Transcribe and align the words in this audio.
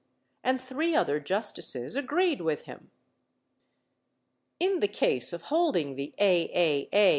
And 0.43 0.59
three 0.59 0.95
other 0.95 1.19
justices 1.19 1.95
agreed 1.95 2.41
with 2.41 2.63
him. 2.63 2.89
In 4.59 4.79
the 4.79 4.87
case 4.87 5.31
of 5.31 5.43
holding 5.43 5.93
the 5.95 6.15
A.A.A. 6.19 6.89